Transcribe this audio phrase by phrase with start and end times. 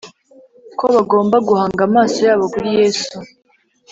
[0.77, 3.15] ko bagomba guhanga amaso yabo kuri Yesu